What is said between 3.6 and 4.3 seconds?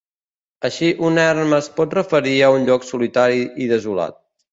i desolat.